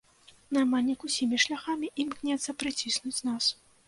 Наймальнік 0.55 1.03
усімі 1.07 1.37
шляхамі 1.43 1.89
імкнецца 2.05 2.55
прыціснуць 2.63 3.15
нас. 3.29 3.51